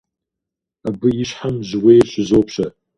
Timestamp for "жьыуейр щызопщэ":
1.67-2.67